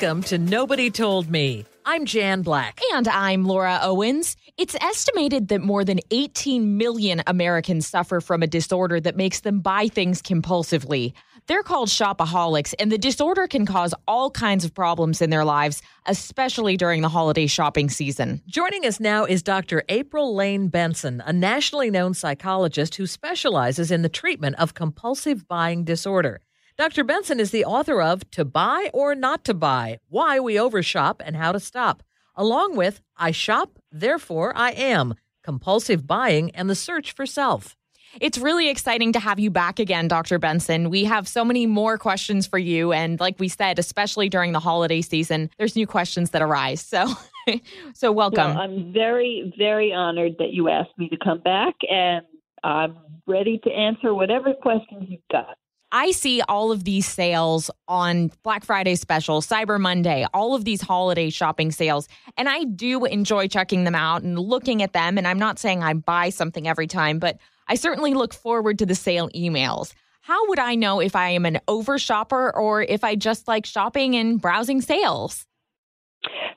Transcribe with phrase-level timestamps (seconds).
[0.00, 1.66] Welcome to Nobody Told Me.
[1.84, 2.80] I'm Jan Black.
[2.94, 4.34] And I'm Laura Owens.
[4.56, 9.60] It's estimated that more than 18 million Americans suffer from a disorder that makes them
[9.60, 11.12] buy things compulsively.
[11.48, 15.82] They're called shopaholics, and the disorder can cause all kinds of problems in their lives,
[16.06, 18.40] especially during the holiday shopping season.
[18.46, 19.82] Joining us now is Dr.
[19.90, 25.84] April Lane Benson, a nationally known psychologist who specializes in the treatment of compulsive buying
[25.84, 26.40] disorder.
[26.80, 27.04] Dr.
[27.04, 31.36] Benson is the author of To Buy or Not to Buy Why We Overshop and
[31.36, 32.02] How to Stop,
[32.34, 35.12] along with I Shop, Therefore I Am
[35.44, 37.76] Compulsive Buying and the Search for Self.
[38.18, 40.38] It's really exciting to have you back again, Dr.
[40.38, 40.88] Benson.
[40.88, 42.92] We have so many more questions for you.
[42.94, 46.80] And like we said, especially during the holiday season, there's new questions that arise.
[46.80, 47.12] So,
[47.92, 48.54] so welcome.
[48.54, 52.24] Well, I'm very, very honored that you asked me to come back, and
[52.64, 55.58] I'm ready to answer whatever questions you've got.
[55.92, 60.80] I see all of these sales on Black Friday special, Cyber Monday, all of these
[60.80, 62.06] holiday shopping sales.
[62.36, 65.18] And I do enjoy checking them out and looking at them.
[65.18, 68.86] And I'm not saying I buy something every time, but I certainly look forward to
[68.86, 69.92] the sale emails.
[70.22, 73.66] How would I know if I am an over shopper or if I just like
[73.66, 75.46] shopping and browsing sales?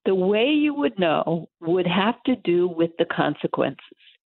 [0.06, 3.80] The way you would know would have to do with the consequences.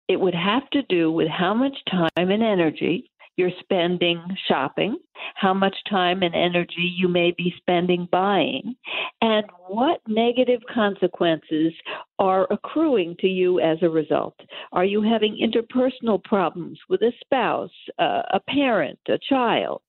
[0.10, 4.98] It would have to do with how much time and energy you're spending shopping,
[5.36, 8.76] how much time and energy you may be spending buying,
[9.22, 11.72] and what negative consequences
[12.20, 14.36] are accruing to you as a result.
[14.72, 17.70] Are you having interpersonal problems with a spouse,
[18.00, 19.82] uh, a parent, a child?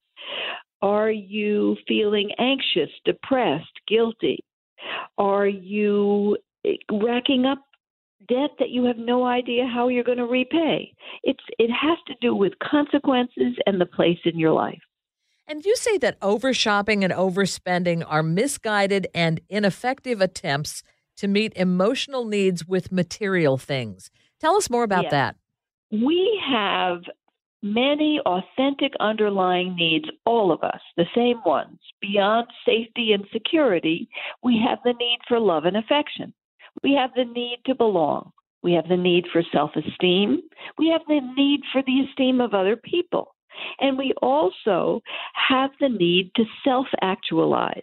[0.82, 4.44] Are you feeling anxious, depressed, guilty?
[5.16, 6.36] Are you
[6.92, 7.58] racking up
[8.26, 10.92] debt that you have no idea how you're going to repay.
[11.22, 14.80] It's it has to do with consequences and the place in your life.
[15.46, 20.82] And you say that over shopping and overspending are misguided and ineffective attempts
[21.16, 24.10] to meet emotional needs with material things.
[24.40, 25.10] Tell us more about yes.
[25.10, 25.36] that.
[25.90, 27.00] We have
[27.62, 31.78] many authentic underlying needs, all of us, the same ones.
[32.00, 34.08] Beyond safety and security,
[34.42, 36.34] we have the need for love and affection.
[36.82, 38.32] We have the need to belong.
[38.62, 40.42] We have the need for self esteem.
[40.78, 43.34] We have the need for the esteem of other people.
[43.80, 45.02] And we also
[45.34, 47.82] have the need to self actualize.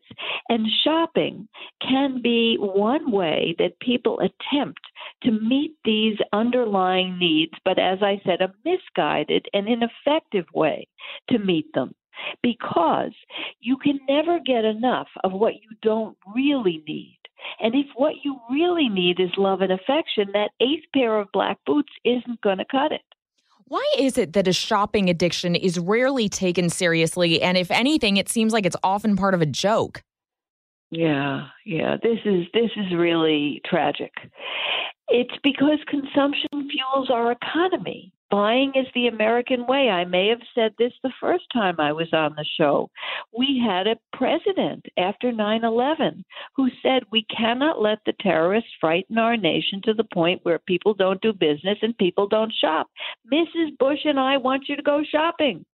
[0.50, 1.48] And shopping
[1.82, 4.82] can be one way that people attempt
[5.24, 10.88] to meet these underlying needs, but as I said, a misguided and ineffective way
[11.30, 11.94] to meet them.
[12.42, 13.12] Because
[13.60, 17.20] you can never get enough of what you don't really need.
[17.60, 21.58] And if what you really need is love and affection, that eighth pair of black
[21.66, 23.02] boots isn't going to cut it.
[23.68, 27.42] Why is it that a shopping addiction is rarely taken seriously?
[27.42, 30.04] And if anything, it seems like it's often part of a joke.
[30.92, 31.98] Yeah, yeah.
[32.02, 34.14] This is this is really tragic.
[35.08, 38.12] It's because consumption fuels our economy.
[38.32, 39.90] Buying is the American way.
[39.90, 42.90] I may have said this the first time I was on the show.
[43.38, 46.26] We had a president after 9 11
[46.56, 50.94] who said we cannot let the terrorists frighten our nation to the point where people
[50.94, 52.88] don't do business and people don't shop.
[53.32, 53.78] Mrs.
[53.78, 55.66] Bush and I want you to go shopping.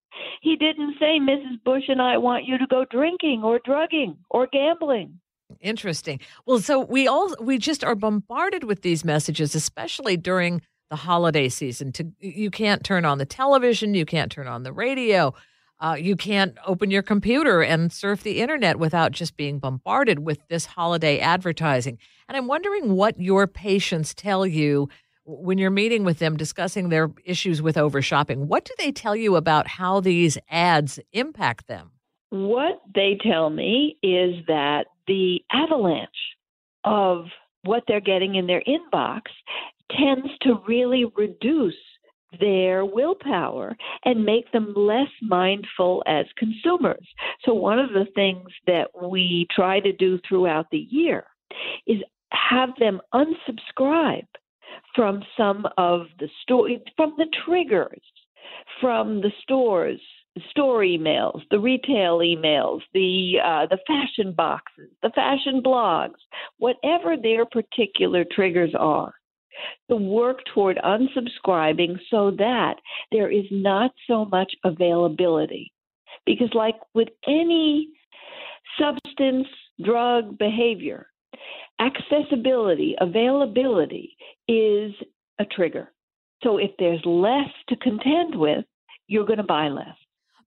[0.41, 1.63] He didn't say, Mrs.
[1.63, 5.19] Bush and I want you to go drinking or drugging or gambling.
[5.59, 6.19] Interesting.
[6.45, 10.61] Well, so we all we just are bombarded with these messages, especially during
[10.91, 11.91] the holiday season.
[11.93, 15.34] To you can't turn on the television, you can't turn on the radio,
[15.79, 20.47] uh, you can't open your computer and surf the internet without just being bombarded with
[20.49, 21.97] this holiday advertising.
[22.28, 24.90] And I'm wondering what your patients tell you
[25.23, 28.47] when you're meeting with them discussing their issues with over shopping.
[28.47, 31.91] What do they tell you about how these ads impact them?
[32.32, 36.09] What they tell me is that the avalanche
[36.84, 37.28] of
[37.64, 39.22] what they're getting in their inbox
[39.97, 41.76] tends to really reduce
[42.40, 47.05] their willpower and make them less mindful as consumers.
[47.43, 51.26] So, one of the things that we try to do throughout the year
[51.88, 51.97] is
[52.32, 54.28] have them unsubscribe
[54.96, 58.02] from some of the story from the triggers
[58.79, 59.99] from the stores
[60.49, 66.20] store emails the retail emails the uh, the fashion boxes the fashion blogs
[66.58, 69.14] whatever their particular triggers are
[69.89, 72.75] to work toward unsubscribing so that
[73.11, 75.71] there is not so much availability
[76.25, 77.89] because like with any
[78.77, 79.47] substance
[79.83, 81.07] drug behavior
[81.81, 84.15] accessibility, availability
[84.47, 84.93] is
[85.39, 85.91] a trigger.
[86.43, 88.65] So if there's less to contend with,
[89.07, 89.95] you're going to buy less.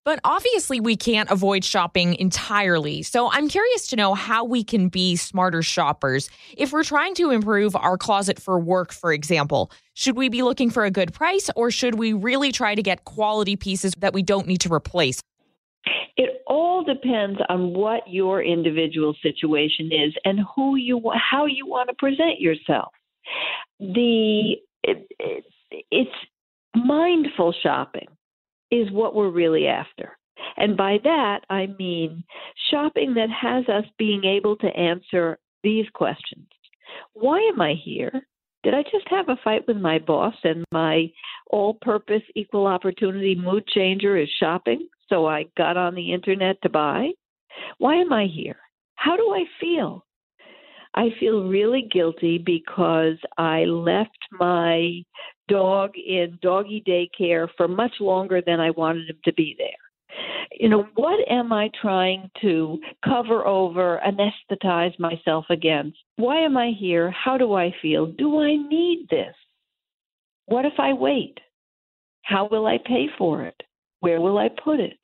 [0.04, 3.02] But obviously, we can't avoid shopping entirely.
[3.02, 6.28] So I'm curious to know how we can be smarter shoppers.
[6.58, 10.68] If we're trying to improve our closet for work, for example, should we be looking
[10.68, 14.22] for a good price or should we really try to get quality pieces that we
[14.22, 15.22] don't need to replace?
[16.16, 21.88] It all depends on what your individual situation is and who you how you want
[21.88, 22.92] to present yourself.
[23.80, 25.44] The it, it,
[25.90, 26.14] it's
[26.76, 28.06] mindful shopping
[28.74, 30.16] is what we're really after.
[30.56, 32.24] And by that, I mean
[32.70, 36.46] shopping that has us being able to answer these questions
[37.12, 38.26] Why am I here?
[38.62, 41.10] Did I just have a fight with my boss and my
[41.50, 44.88] all purpose equal opportunity mood changer is shopping?
[45.08, 47.10] so I got on the internet to buy.
[47.78, 48.56] Why am I here?
[48.96, 50.04] How do I feel?
[50.94, 55.02] I feel really guilty because I left my
[55.48, 59.68] dog in doggy daycare for much longer than I wanted him to be there.
[60.52, 65.98] You know, what am I trying to cover over, anesthetize myself against?
[66.16, 67.10] Why am I here?
[67.10, 68.06] How do I feel?
[68.06, 69.34] Do I need this?
[70.46, 71.38] What if I wait?
[72.22, 73.60] How will I pay for it?
[74.00, 74.98] Where will I put it?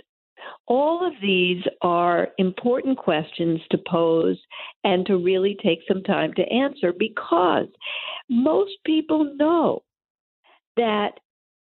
[0.67, 4.39] All of these are important questions to pose
[4.85, 7.67] and to really take some time to answer because
[8.29, 9.83] most people know
[10.77, 11.19] that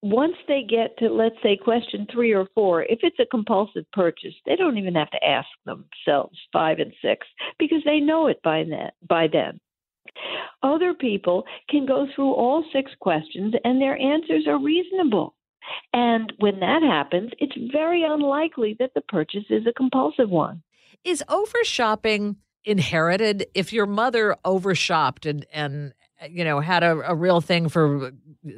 [0.03, 4.35] once they get to, let's say, question three or four, if it's a compulsive purchase,
[4.47, 7.27] they don't even have to ask themselves five and six
[7.59, 8.91] because they know it by then.
[9.09, 9.61] By then.
[10.63, 15.35] Other people can go through all six questions and their answers are reasonable.
[15.93, 20.62] And when that happens, it's very unlikely that the purchase is a compulsive one.
[21.05, 23.47] Is over shopping inherited?
[23.55, 25.93] If your mother overshopped and, and
[26.31, 28.11] you know, had a, a real thing for uh,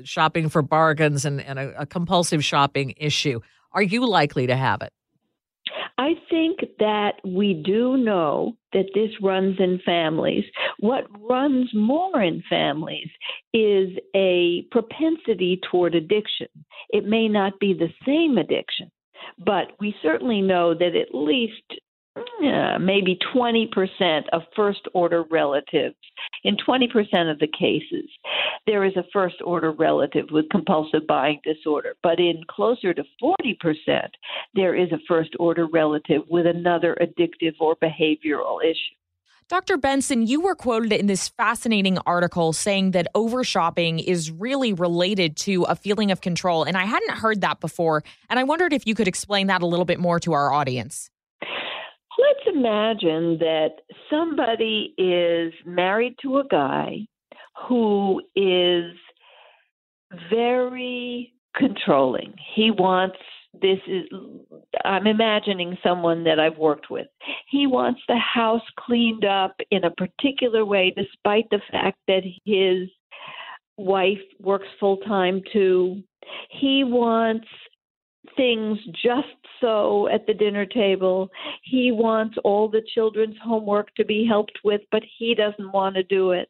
[0.04, 3.40] shopping for bargains and, and a, a compulsive shopping issue,
[3.72, 4.92] are you likely to have it?
[5.96, 10.44] I think that we do know that this runs in families.
[10.80, 13.08] What runs more in families
[13.52, 16.48] is a propensity toward addiction.
[16.90, 18.90] It may not be the same addiction,
[19.38, 21.62] but we certainly know that at least
[22.80, 25.96] maybe 20% of first order relatives.
[26.44, 28.08] In 20% of the cases,
[28.66, 31.94] there is a first order relative with compulsive buying disorder.
[32.02, 34.08] But in closer to 40%,
[34.54, 38.96] there is a first order relative with another addictive or behavioral issue.
[39.48, 39.76] Dr.
[39.76, 45.64] Benson, you were quoted in this fascinating article saying that overshopping is really related to
[45.64, 46.64] a feeling of control.
[46.64, 48.02] And I hadn't heard that before.
[48.30, 51.10] And I wondered if you could explain that a little bit more to our audience.
[52.18, 53.80] Let's imagine that
[54.10, 57.06] somebody is married to a guy
[57.68, 58.92] who is
[60.30, 62.34] very controlling.
[62.54, 63.18] He wants
[63.62, 64.04] this is
[64.84, 67.06] I'm imagining someone that I've worked with.
[67.48, 72.88] He wants the house cleaned up in a particular way despite the fact that his
[73.76, 76.02] wife works full time too.
[76.50, 77.46] He wants
[78.36, 79.28] things just
[79.60, 81.30] so at the dinner table.
[81.62, 86.02] He wants all the children's homework to be helped with, but he doesn't want to
[86.02, 86.48] do it.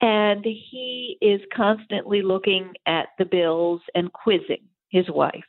[0.00, 5.44] And he is constantly looking at the bills and quizzing his wife.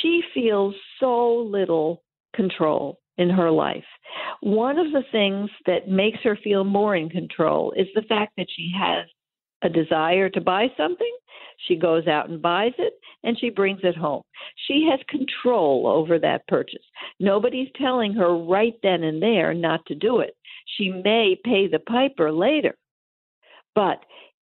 [0.00, 2.02] She feels so little
[2.34, 3.84] control in her life.
[4.40, 8.46] One of the things that makes her feel more in control is the fact that
[8.54, 9.06] she has
[9.62, 11.12] a desire to buy something,
[11.66, 14.22] she goes out and buys it and she brings it home.
[14.66, 16.84] She has control over that purchase.
[17.18, 20.36] Nobody's telling her right then and there not to do it.
[20.76, 22.76] She may pay the piper later,
[23.74, 24.04] but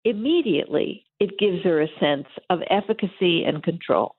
[0.03, 4.15] immediately it gives her a sense of efficacy and control.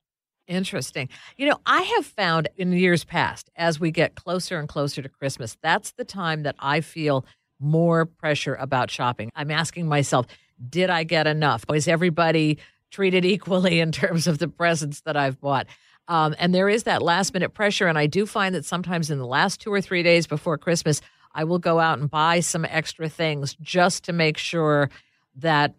[0.46, 1.10] Interesting.
[1.36, 5.08] You know, I have found in years past, as we get closer and closer to
[5.08, 7.26] Christmas, that's the time that I feel
[7.60, 9.30] more pressure about shopping.
[9.34, 10.26] I'm asking myself,
[10.68, 11.64] did I get enough?
[11.72, 12.58] Is everybody
[12.90, 15.66] treated equally in terms of the presents that I've bought?
[16.08, 17.86] Um, and there is that last minute pressure.
[17.86, 21.00] And I do find that sometimes in the last two or three days before Christmas,
[21.34, 24.90] I will go out and buy some extra things just to make sure
[25.36, 25.74] that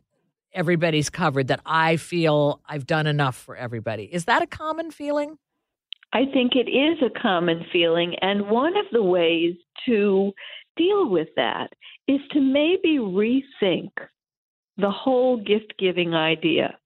[0.53, 4.03] everybody's covered, that I feel I've done enough for everybody.
[4.03, 5.37] Is that a common feeling?
[6.13, 8.15] I think it is a common feeling.
[8.21, 9.55] And one of the ways
[9.85, 10.31] to
[10.75, 11.69] deal with that
[12.07, 13.91] is to maybe rethink
[14.79, 16.77] the whole gift giving idea.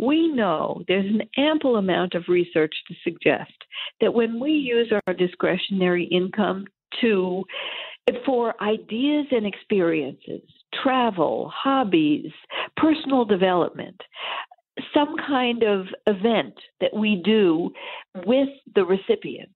[0.00, 3.52] We know there's an ample amount of research to suggest
[4.00, 6.66] that when we use our discretionary income
[7.00, 7.44] to
[8.24, 10.42] for ideas and experiences,
[10.82, 12.30] travel, hobbies,
[12.76, 14.00] personal development,
[14.94, 17.70] some kind of event that we do
[18.26, 19.50] with the recipient,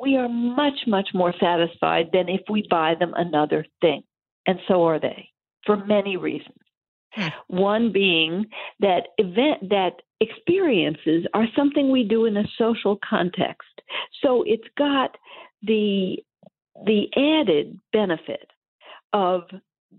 [0.00, 4.02] we are much, much more satisfied than if we buy them another thing.
[4.46, 5.28] And so are they
[5.64, 6.61] for many reasons.
[7.14, 7.28] Hmm.
[7.48, 8.46] One being
[8.80, 13.82] that event that experiences are something we do in a social context.
[14.22, 15.16] So it's got
[15.62, 16.16] the
[16.86, 18.50] the added benefit
[19.12, 19.42] of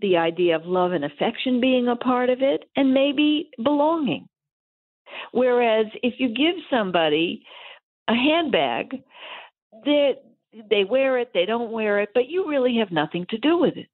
[0.00, 4.28] the idea of love and affection being a part of it and maybe belonging.
[5.30, 7.44] Whereas if you give somebody
[8.08, 9.02] a handbag,
[9.84, 10.14] they
[10.70, 13.76] they wear it, they don't wear it, but you really have nothing to do with
[13.76, 13.88] it.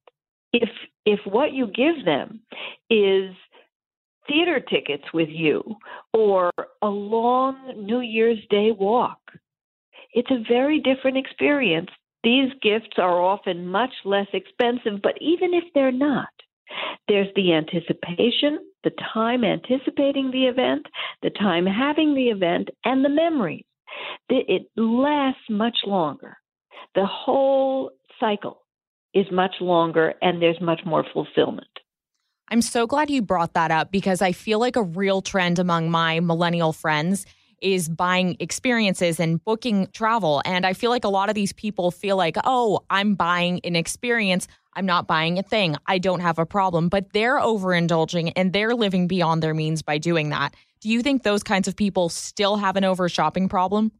[0.53, 0.69] If
[1.05, 2.41] if what you give them
[2.89, 3.33] is
[4.27, 5.63] theater tickets with you
[6.13, 9.19] or a long New Year's Day walk,
[10.13, 11.89] it's a very different experience.
[12.23, 16.29] These gifts are often much less expensive, but even if they're not,
[17.07, 20.85] there's the anticipation, the time anticipating the event,
[21.23, 23.65] the time having the event, and the memories.
[24.29, 26.37] It lasts much longer.
[26.95, 28.60] The whole cycle
[29.13, 31.67] is much longer and there's much more fulfillment.
[32.49, 35.89] I'm so glad you brought that up because I feel like a real trend among
[35.89, 37.25] my millennial friends
[37.61, 40.41] is buying experiences and booking travel.
[40.45, 43.75] And I feel like a lot of these people feel like, oh, I'm buying an
[43.75, 44.47] experience.
[44.73, 45.77] I'm not buying a thing.
[45.85, 46.89] I don't have a problem.
[46.89, 50.55] But they're overindulging and they're living beyond their means by doing that.
[50.81, 53.91] Do you think those kinds of people still have an over shopping problem?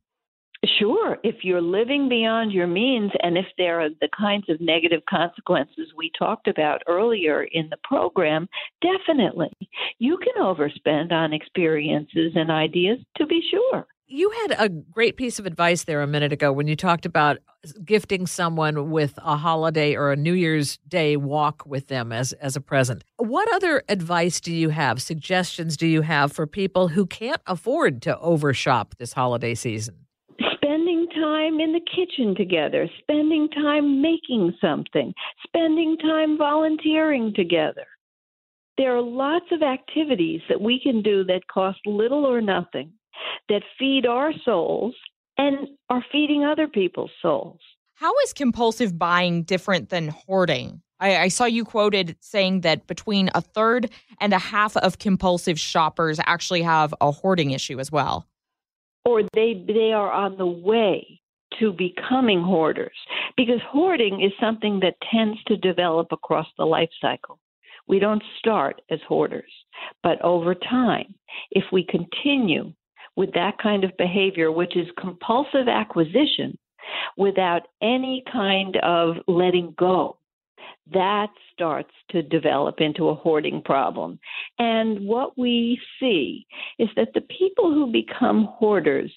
[0.78, 5.02] Sure, if you're living beyond your means and if there are the kinds of negative
[5.10, 8.48] consequences we talked about earlier in the program,
[8.80, 9.52] definitely.
[9.98, 13.88] You can overspend on experiences and ideas to be sure.
[14.08, 17.38] You had a great piece of advice there a minute ago when you talked about
[17.84, 22.56] gifting someone with a holiday or a New Year's Day walk with them as, as
[22.56, 23.04] a present.
[23.18, 28.02] What other advice do you have, suggestions do you have for people who can't afford
[28.04, 30.06] to overshop this holiday season?
[31.22, 35.14] Time in the kitchen together, spending time making something,
[35.46, 37.86] spending time volunteering together.
[38.78, 42.94] There are lots of activities that we can do that cost little or nothing,
[43.50, 44.96] that feed our souls
[45.38, 47.60] and are feeding other people's souls.
[47.96, 50.82] How is compulsive buying different than hoarding?
[51.00, 55.60] I, I, saw you quoted saying that between a third and a half of compulsive
[55.60, 58.28] shoppers actually have a hoarding issue as well
[59.06, 61.20] or they they are on the way
[61.60, 62.96] to becoming hoarders
[63.36, 67.40] because hoarding is something that tends to develop across the life cycle.
[67.88, 69.52] We don't start as hoarders,
[70.04, 71.14] but over time,
[71.52, 72.74] if we continue
[73.16, 76.58] with that kind of behavior, which is compulsive acquisition
[77.18, 80.18] without any kind of letting go,
[80.92, 84.20] that starts to develop into a hoarding problem.
[84.60, 86.46] And what we see
[86.80, 89.12] is that the people who become hoarders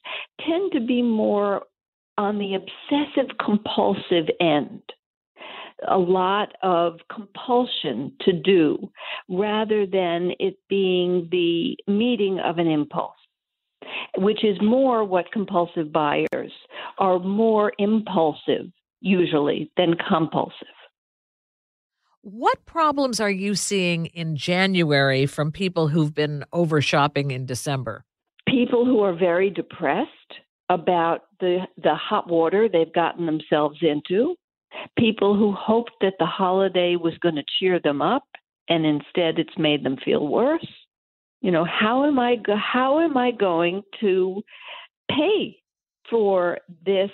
[0.46, 1.62] tend to be more
[2.16, 4.82] on the obsessive compulsive end.
[5.88, 8.90] A lot of compulsion to do
[9.28, 13.16] rather than it being the meeting of an impulse,
[14.16, 16.52] which is more what compulsive buyers
[16.98, 18.66] are more impulsive
[19.00, 20.68] usually than compulsive.
[22.24, 28.02] What problems are you seeing in January from people who've been over shopping in December?
[28.48, 30.08] People who are very depressed
[30.70, 34.36] about the the hot water they've gotten themselves into.
[34.98, 38.24] People who hoped that the holiday was going to cheer them up
[38.70, 40.66] and instead it's made them feel worse.
[41.42, 44.42] You know, how am I how am I going to
[45.10, 45.58] pay
[46.08, 47.10] for this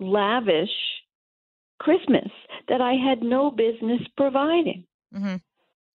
[0.00, 0.74] lavish
[1.78, 2.30] Christmas
[2.68, 4.84] that I had no business providing.
[5.14, 5.36] Mm-hmm.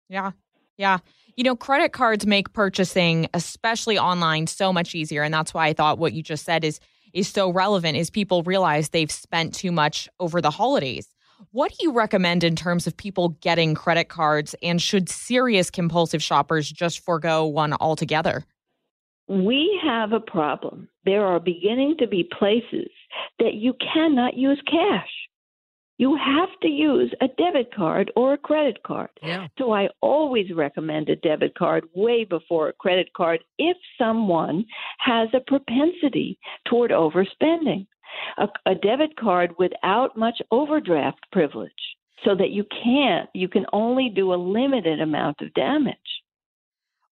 [0.09, 0.31] Yeah.
[0.77, 0.99] Yeah.
[1.35, 5.23] You know, credit cards make purchasing, especially online, so much easier.
[5.23, 6.79] And that's why I thought what you just said is
[7.13, 11.07] is so relevant is people realize they've spent too much over the holidays.
[11.51, 16.23] What do you recommend in terms of people getting credit cards and should serious compulsive
[16.23, 18.45] shoppers just forego one altogether?
[19.27, 20.87] We have a problem.
[21.05, 22.89] There are beginning to be places
[23.39, 25.09] that you cannot use cash
[26.01, 29.11] you have to use a debit card or a credit card.
[29.21, 29.49] Yeah.
[29.59, 34.65] So I always recommend a debit card way before a credit card if someone
[34.97, 37.85] has a propensity toward overspending.
[38.39, 41.71] A, a debit card without much overdraft privilege
[42.25, 45.97] so that you can't, you can only do a limited amount of damage.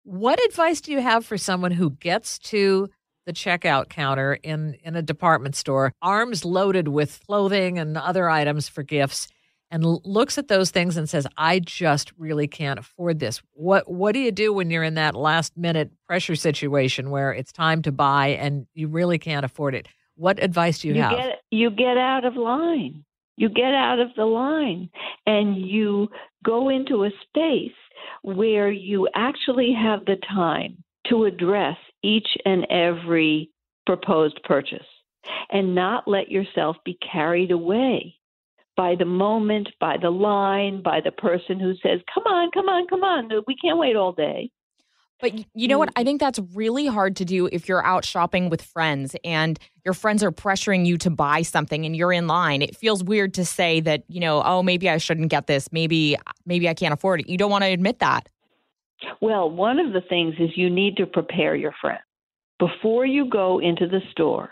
[0.04, 2.92] What advice do you have for someone who gets to
[3.26, 8.70] the checkout counter in, in a department store, arms loaded with clothing and other items
[8.70, 9.28] for gifts,
[9.72, 14.14] and looks at those things and says, "I just really can't afford this." What What
[14.14, 17.92] do you do when you're in that last minute pressure situation where it's time to
[17.92, 19.88] buy and you really can't afford it?
[20.16, 21.18] What advice do you, you have?
[21.18, 23.04] Get, you get out of line.
[23.38, 24.90] You get out of the line
[25.26, 26.10] and you
[26.44, 27.76] go into a space
[28.22, 30.78] where you actually have the time
[31.10, 33.50] to address each and every
[33.86, 34.86] proposed purchase
[35.52, 38.16] and not let yourself be carried away
[38.78, 42.88] by the moment, by the line, by the person who says, Come on, come on,
[42.88, 43.30] come on.
[43.48, 44.52] We can't wait all day.
[45.22, 45.94] But you know what?
[45.96, 49.94] I think that's really hard to do if you're out shopping with friends and your
[49.94, 52.62] friends are pressuring you to buy something and you're in line.
[52.62, 55.72] It feels weird to say that, you know, oh, maybe I shouldn't get this.
[55.72, 57.30] Maybe maybe I can't afford it.
[57.30, 58.28] You don't want to admit that.
[59.22, 62.00] Well, one of the things is you need to prepare your friend.
[62.60, 64.50] Before you go into the store,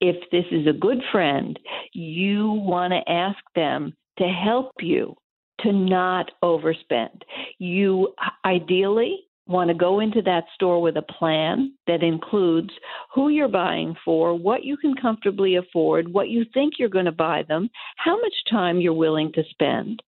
[0.00, 1.58] if this is a good friend,
[1.92, 5.16] you want to ask them to help you
[5.60, 7.22] to not overspend.
[7.58, 12.70] You ideally want to go into that store with a plan that includes
[13.14, 17.12] who you're buying for, what you can comfortably afford, what you think you're going to
[17.12, 20.02] buy them, how much time you're willing to spend.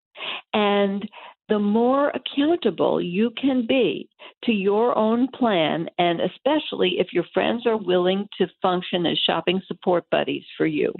[0.54, 1.08] And
[1.48, 4.08] the more accountable you can be
[4.44, 9.60] to your own plan, and especially if your friends are willing to function as shopping
[9.66, 10.92] support buddies for you,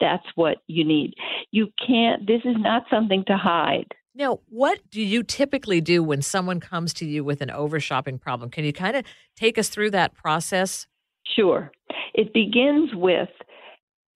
[0.00, 1.14] that's what you need.
[1.50, 3.86] You can't, this is not something to hide.
[4.14, 8.18] Now, what do you typically do when someone comes to you with an over shopping
[8.18, 8.50] problem?
[8.50, 9.04] Can you kind of
[9.36, 10.86] take us through that process?
[11.34, 11.72] Sure.
[12.14, 13.28] It begins with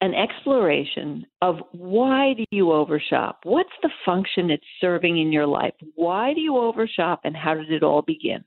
[0.00, 3.40] an exploration of why do you overshop?
[3.42, 5.74] What's the function it's serving in your life?
[5.96, 8.44] Why do you overshop and how did it all begin?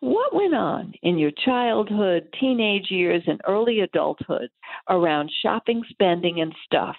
[0.00, 4.48] What went on in your childhood, teenage years, and early adulthood
[4.88, 6.96] around shopping, spending, and stuff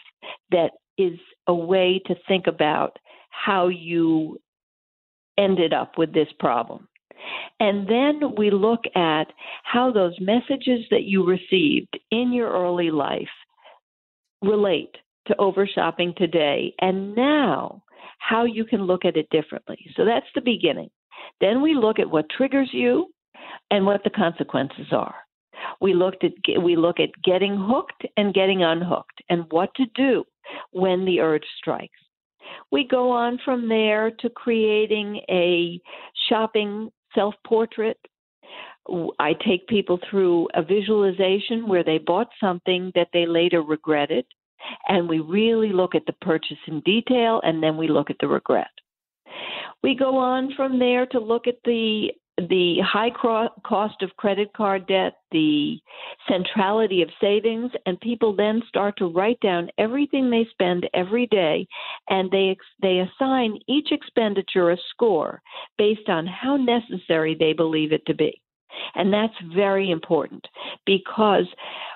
[0.51, 2.97] that is a way to think about
[3.29, 4.39] how you
[5.37, 6.87] ended up with this problem.
[7.59, 9.25] And then we look at
[9.63, 13.27] how those messages that you received in your early life
[14.41, 14.95] relate
[15.27, 17.83] to over shopping today and now
[18.19, 19.77] how you can look at it differently.
[19.95, 20.89] So that's the beginning.
[21.39, 23.07] Then we look at what triggers you
[23.69, 25.15] and what the consequences are.
[25.79, 30.23] We looked at we look at getting hooked and getting unhooked and what to do
[30.71, 31.99] when the urge strikes.
[32.71, 35.79] We go on from there to creating a
[36.29, 37.97] shopping self portrait.
[39.19, 44.25] I take people through a visualization where they bought something that they later regretted,
[44.87, 48.27] and we really look at the purchase in detail, and then we look at the
[48.27, 48.71] regret.
[49.83, 54.87] We go on from there to look at the the high cost of credit card
[54.87, 55.79] debt, the
[56.27, 61.67] centrality of savings, and people then start to write down everything they spend every day,
[62.09, 65.41] and they they assign each expenditure a score
[65.77, 68.41] based on how necessary they believe it to be.
[68.95, 70.45] And that's very important
[70.85, 71.45] because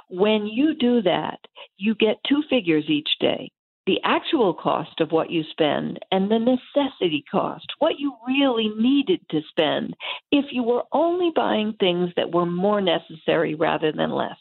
[0.09, 1.39] when you do that,
[1.77, 3.51] you get two figures each day
[3.85, 9.19] the actual cost of what you spend and the necessity cost, what you really needed
[9.29, 9.93] to spend
[10.31, 14.37] if you were only buying things that were more necessary rather than less.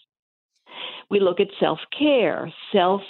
[1.11, 3.03] We look at self care, self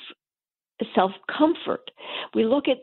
[0.95, 1.89] self comfort.
[2.35, 2.79] We look at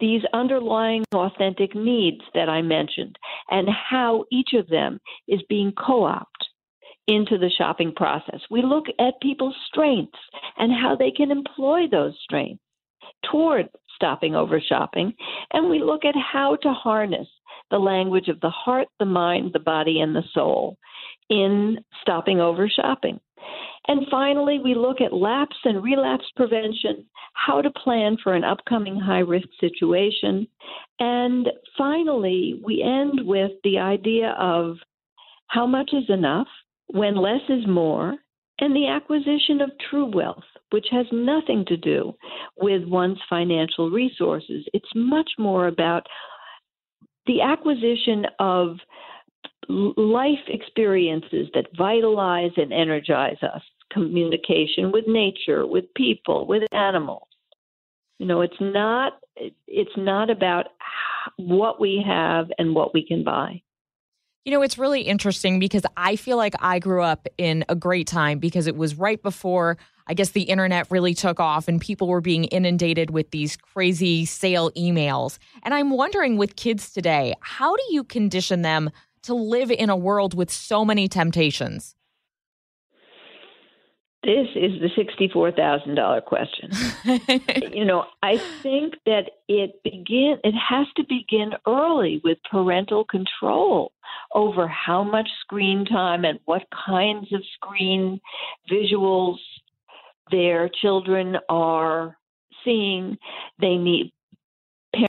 [0.00, 3.18] these underlying authentic needs that I mentioned
[3.50, 6.48] and how each of them is being co opted
[7.06, 8.40] into the shopping process.
[8.50, 10.18] We look at people's strengths
[10.58, 12.62] and how they can employ those strengths
[13.30, 15.14] toward stopping over shopping.
[15.52, 17.26] And we look at how to harness
[17.70, 20.76] the language of the heart, the mind, the body, and the soul
[21.28, 23.20] in stopping over shopping.
[23.86, 28.98] And finally, we look at lapse and relapse prevention, how to plan for an upcoming
[28.98, 30.46] high risk situation.
[31.00, 34.76] And finally, we end with the idea of
[35.46, 36.48] how much is enough,
[36.88, 38.16] when less is more,
[38.60, 42.12] and the acquisition of true wealth, which has nothing to do
[42.60, 44.66] with one's financial resources.
[44.72, 46.06] It's much more about
[47.26, 48.76] the acquisition of
[49.68, 57.28] life experiences that vitalize and energize us, communication with nature, with people, with animals.
[58.18, 60.66] You know, it's not it's not about
[61.36, 63.62] what we have and what we can buy.
[64.44, 68.06] You know, it's really interesting because I feel like I grew up in a great
[68.06, 69.76] time because it was right before
[70.08, 74.24] I guess the internet really took off and people were being inundated with these crazy
[74.24, 75.38] sale emails.
[75.62, 78.90] And I'm wondering with kids today, how do you condition them
[79.28, 81.94] to live in a world with so many temptations?
[84.24, 86.70] This is the $64,000 question.
[87.72, 93.92] you know, I think that it begin it has to begin early with parental control
[94.34, 98.20] over how much screen time and what kinds of screen
[98.70, 99.36] visuals
[100.32, 102.18] their children are
[102.64, 103.18] seeing.
[103.60, 104.12] They need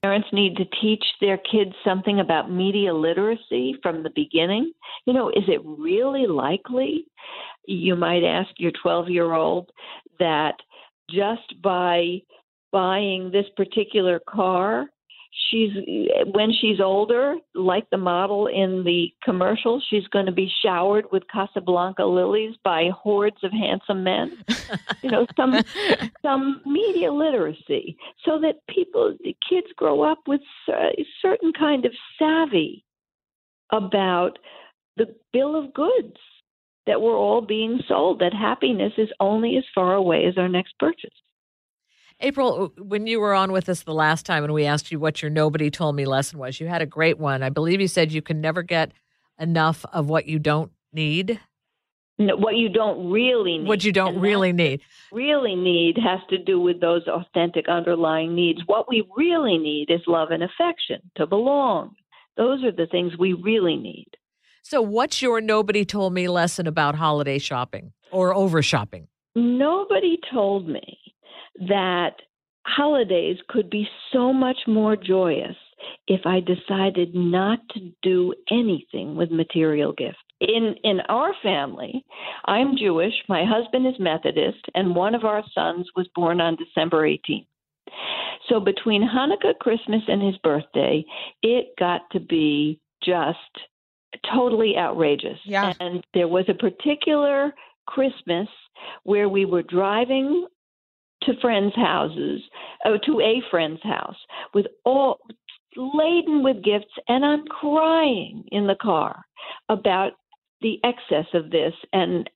[0.04, 4.71] parents need to teach their kids something about media literacy from the beginning.
[5.06, 7.06] You know, is it really likely,
[7.65, 9.69] you might ask your 12 year old,
[10.19, 10.56] that
[11.10, 12.21] just by
[12.71, 14.88] buying this particular car,
[15.32, 15.72] she's
[16.34, 21.24] when she's older, like the model in the commercial, she's going to be showered with
[21.32, 24.44] Casablanca lilies by hordes of handsome men.
[25.02, 25.56] you know, some
[26.22, 31.94] some media literacy, so that people, the kids, grow up with a certain kind of
[32.18, 32.84] savvy
[33.72, 34.39] about
[34.98, 36.18] the bill of goods
[36.88, 38.20] that we're all being sold.
[38.20, 41.13] That happiness is only as far away as our next purchase.
[42.21, 44.99] April, uh, when you were on with us the last time and we asked you
[44.99, 47.43] what your nobody told me lesson was, you had a great one.
[47.43, 48.91] I believe you said you can never get
[49.39, 51.39] enough of what you don't need.
[52.17, 53.67] No, what you don't really need.
[53.67, 54.82] What you don't and really need.
[55.13, 58.60] Really need has to do with those authentic underlying needs.
[58.65, 61.95] What we really need is love and affection, to belong.
[62.36, 64.10] Those are the things we really need.
[64.62, 69.08] So, what's your nobody told me lesson about holiday shopping or over shopping?
[69.36, 70.97] Nobody told me
[71.67, 72.15] that
[72.65, 75.56] holidays could be so much more joyous
[76.08, 80.17] if I decided not to do anything with material gifts.
[80.39, 82.06] In in our family,
[82.45, 87.08] I'm Jewish, my husband is Methodist, and one of our sons was born on December
[87.08, 87.48] 18th.
[88.48, 91.04] So between Hanukkah, Christmas, and his birthday,
[91.43, 93.38] it got to be just
[94.32, 95.38] totally outrageous.
[95.45, 95.74] Yeah.
[95.80, 97.54] And there was a particular
[97.86, 98.48] Christmas
[99.04, 100.48] where we were driving
[101.23, 102.41] to friends' houses,
[102.86, 104.17] oh, to a friend's house
[104.53, 105.19] with all
[105.75, 109.23] laden with gifts, and I'm crying in the car
[109.69, 110.13] about
[110.62, 112.29] the excess of this and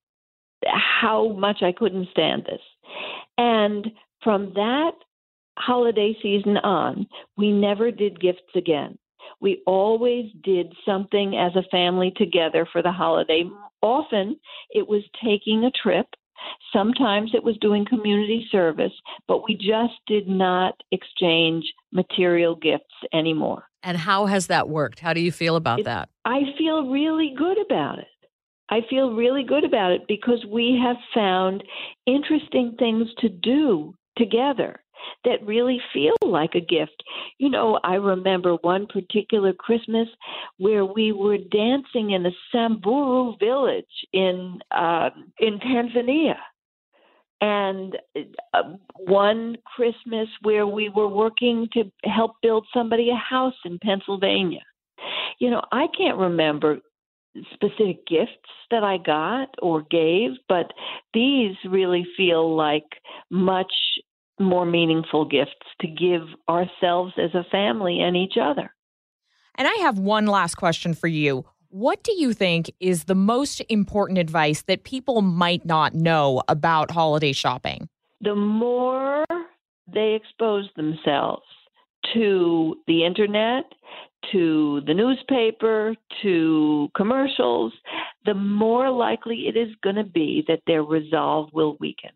[0.65, 2.61] how much I couldn't stand this.
[3.37, 3.87] And
[4.23, 4.91] from that
[5.57, 8.97] holiday season on, we never did gifts again.
[9.39, 13.43] We always did something as a family together for the holiday.
[13.81, 16.07] Often it was taking a trip
[16.71, 18.93] Sometimes it was doing community service,
[19.27, 23.63] but we just did not exchange material gifts anymore.
[23.83, 24.99] And how has that worked?
[24.99, 26.09] How do you feel about It- that?
[26.25, 28.07] I feel really good about it.
[28.69, 31.63] I feel really good about it because we have found
[32.05, 34.82] interesting things to do together
[35.25, 37.03] that really feel like a gift.
[37.37, 40.07] You know, I remember one particular Christmas
[40.57, 46.35] where we were dancing in a Samburu village in uh, in Tanzania.
[47.41, 47.97] And
[48.53, 48.63] uh,
[48.97, 54.61] one Christmas where we were working to help build somebody a house in Pennsylvania.
[55.39, 56.79] You know, I can't remember
[57.53, 60.71] specific gifts that I got or gave, but
[61.13, 62.85] these really feel like
[63.29, 63.73] much
[64.39, 68.73] more meaningful gifts to give ourselves as a family and each other.
[69.55, 71.45] And I have one last question for you.
[71.69, 76.91] What do you think is the most important advice that people might not know about
[76.91, 77.89] holiday shopping?
[78.21, 79.25] The more
[79.91, 81.43] they expose themselves
[82.13, 83.65] to the internet,
[84.31, 87.73] to the newspaper, to commercials,
[88.25, 92.11] the more likely it is going to be that their resolve will weaken.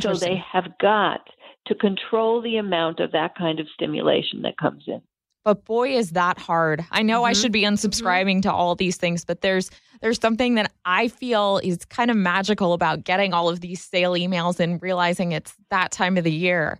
[0.00, 1.20] So they have got
[1.66, 5.02] to control the amount of that kind of stimulation that comes in.
[5.44, 6.84] but boy is that hard.
[6.92, 7.40] I know I Mhm.
[7.42, 11.84] should be unsubscribing to all these things, but there's there's something that I feel is
[11.84, 16.16] kind of magical about getting all of these sale emails and realizing it's that time
[16.16, 16.78] of the year.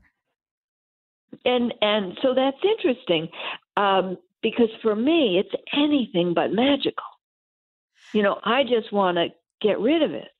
[1.44, 3.28] And and so that's interesting
[3.76, 7.04] um, because for me it's anything but magical.
[8.12, 9.28] You know, I just want to
[9.60, 10.30] get rid of it.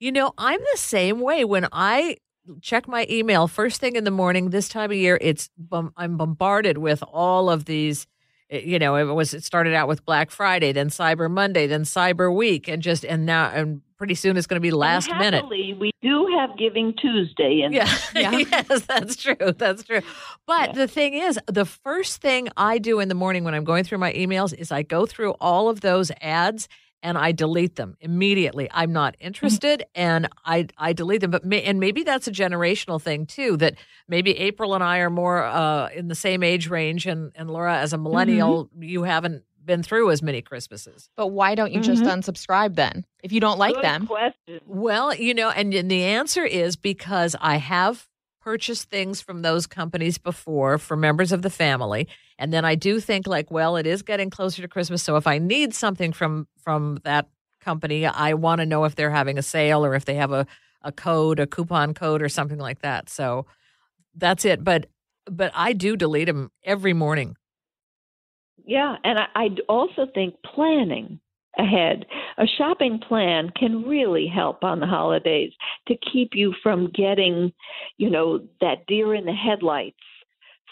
[0.00, 1.44] You know, I'm the same way.
[1.44, 2.16] When I
[2.62, 5.50] check my email first thing in the morning, this time of year, it's
[5.96, 8.06] I'm bombarded with all of these
[8.50, 11.82] eh, you know, it was it started out with Black Friday, then Cyber Monday, then
[11.82, 15.18] Cyber Week, and just and now and pretty soon it's going to be last and
[15.18, 15.46] minute.
[15.50, 17.86] we do have Giving Tuesday, and Yeah.
[18.14, 18.30] Yeah.
[18.70, 19.36] yes, that's true.
[19.58, 20.00] That's true.
[20.46, 20.72] But Yeah.
[20.76, 23.98] the thing is, the first thing I do in the morning when I'm going through
[23.98, 26.68] my emails is I go through all of those ads
[27.02, 28.68] and I delete them immediately.
[28.72, 29.26] I'm not mm.
[29.26, 31.30] interested and I I delete them.
[31.30, 33.74] But may, and maybe that's a generational thing too that
[34.08, 37.78] maybe April and I are more uh, in the same age range and and Laura
[37.78, 38.04] as a mm-hmm.
[38.04, 41.10] millennial you haven't been through as many Christmases.
[41.16, 42.20] But why don't you just mm-hmm.
[42.20, 44.06] unsubscribe then if you don't like Good them?
[44.06, 44.60] question.
[44.66, 48.08] Well, you know, and, and the answer is because I have
[48.40, 53.00] purchased things from those companies before for members of the family, and then I do
[53.00, 56.48] think like, well, it is getting closer to Christmas, so if I need something from
[56.62, 57.28] from that
[57.60, 60.46] company, I want to know if they're having a sale or if they have a
[60.82, 63.08] a code, a coupon code, or something like that.
[63.08, 63.46] So
[64.14, 64.64] that's it.
[64.64, 64.86] But
[65.26, 67.36] but I do delete them every morning.
[68.64, 71.20] Yeah, and I, I also think planning
[71.58, 72.06] ahead.
[72.38, 75.52] A shopping plan can really help on the holidays
[75.88, 77.52] to keep you from getting,
[77.96, 79.96] you know, that deer in the headlights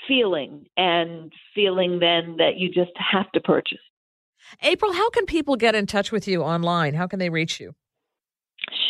[0.07, 3.79] feeling and feeling then that you just have to purchase.
[4.62, 6.95] April, how can people get in touch with you online?
[6.95, 7.75] How can they reach you?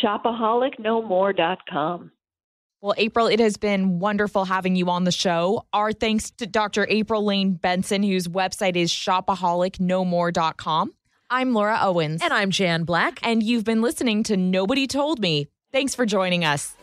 [0.03, 2.11] Shopaholicnomore.com.
[2.81, 5.65] Well, April, it has been wonderful having you on the show.
[5.73, 6.87] Our thanks to Dr.
[6.89, 10.93] April Lane Benson, whose website is shopaholicnomore.com.
[11.31, 12.21] I'm Laura Owens.
[12.23, 13.19] And I'm Jan Black.
[13.21, 15.47] and you've been listening to Nobody Told Me.
[15.71, 16.75] Thanks for joining us.